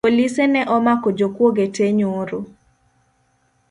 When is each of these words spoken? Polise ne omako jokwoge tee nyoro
Polise 0.05 0.43
ne 0.53 0.61
omako 0.75 1.07
jokwoge 1.17 1.65
tee 1.75 1.91
nyoro 1.97 2.39